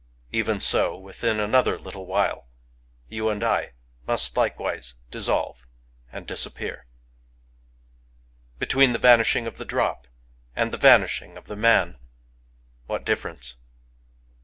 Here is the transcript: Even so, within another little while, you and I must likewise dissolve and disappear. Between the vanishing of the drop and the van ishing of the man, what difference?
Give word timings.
Even 0.31 0.59
so, 0.59 0.97
within 0.97 1.39
another 1.39 1.77
little 1.77 2.07
while, 2.07 2.47
you 3.07 3.29
and 3.29 3.43
I 3.43 3.73
must 4.07 4.35
likewise 4.35 4.95
dissolve 5.11 5.67
and 6.11 6.25
disappear. 6.25 6.87
Between 8.57 8.93
the 8.93 8.97
vanishing 8.97 9.45
of 9.45 9.57
the 9.57 9.63
drop 9.63 10.07
and 10.55 10.73
the 10.73 10.79
van 10.79 11.03
ishing 11.03 11.37
of 11.37 11.45
the 11.45 11.55
man, 11.55 11.99
what 12.87 13.05
difference? 13.05 13.57